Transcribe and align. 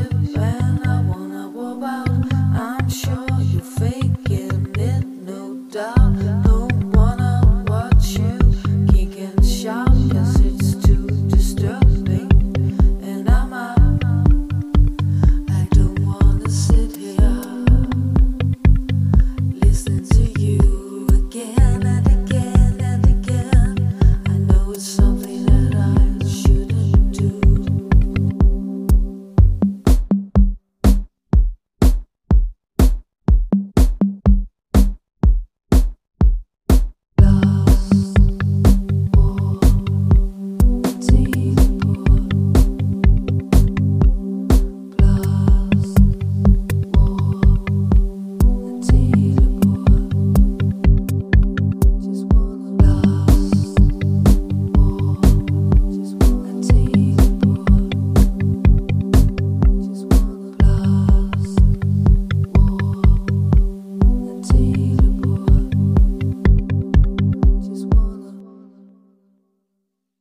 live 0.00 0.36
and 0.36 0.86
I 0.86 1.02
wanna 1.02 1.48
walk 1.48 1.82
out. 1.82 2.34
I'm 2.34 2.88
sure. 2.88 3.29